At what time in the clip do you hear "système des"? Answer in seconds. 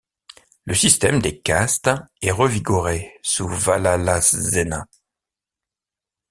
0.73-1.41